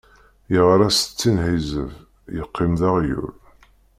[0.53, 1.91] Yeɣra settin ḥizeb,
[2.35, 3.33] yeqqim d aɣyul.